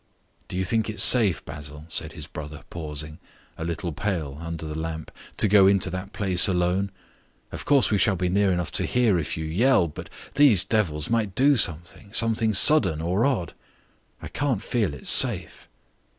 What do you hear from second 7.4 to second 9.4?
Of course we shall be near enough to hear if